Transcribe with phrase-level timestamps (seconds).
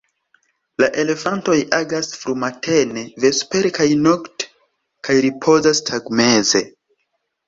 [0.83, 4.47] La elefantoj agas frumatene, vespere kaj nokte
[5.09, 6.63] kaj ripozas tagmeze.